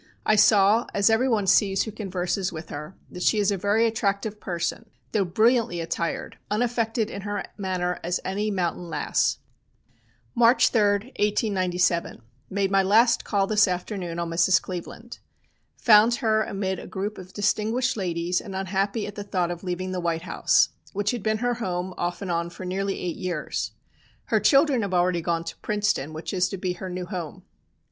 I 0.25 0.35
saw, 0.35 0.87
as 0.95 1.11
everyone 1.11 1.45
sees 1.45 1.83
who 1.83 1.91
converses 1.91 2.51
with 2.51 2.69
her, 2.69 2.95
that 3.11 3.21
she 3.21 3.37
is 3.37 3.51
a 3.51 3.55
very 3.55 3.85
attractive 3.85 4.39
person, 4.39 4.89
though 5.11 5.23
brilliantly 5.25 5.79
attired, 5.79 6.39
unaffected 6.49 7.11
in 7.11 7.21
her 7.21 7.45
manner 7.55 7.99
as 8.03 8.19
any 8.25 8.49
mountain 8.49 8.89
lass. 8.89 9.37
"March 10.33 10.69
3, 10.69 11.13
1897. 11.19 12.19
Made 12.49 12.71
my 12.71 12.81
last 12.81 13.23
call 13.23 13.45
this 13.45 13.67
afternoon 13.67 14.17
on 14.17 14.31
Mrs. 14.31 14.59
Cleveland. 14.59 15.19
Found 15.77 16.15
her 16.15 16.41
amid 16.45 16.79
a 16.79 16.87
group 16.87 17.19
of 17.19 17.31
distinguished 17.31 17.95
ladies, 17.95 18.41
and 18.41 18.55
unhappy 18.55 19.05
at 19.05 19.13
the 19.13 19.23
thought 19.23 19.51
of 19.51 19.63
leaving 19.63 19.91
the 19.91 19.99
White 19.99 20.23
House, 20.23 20.69
which 20.93 21.11
had 21.11 21.21
been 21.21 21.37
her 21.37 21.53
home 21.53 21.93
off 21.95 22.23
and 22.23 22.31
on 22.31 22.49
for 22.49 22.65
nearly 22.65 22.99
eight 22.99 23.17
years. 23.17 23.73
Her 24.33 24.39
children 24.39 24.81
have 24.81 24.95
already 24.95 25.21
gone 25.21 25.43
to 25.43 25.57
Princeton, 25.57 26.11
which 26.11 26.33
is 26.33 26.49
to 26.49 26.57
be 26.57 26.73
her 26.73 26.89
new 26.89 27.05
home. 27.05 27.43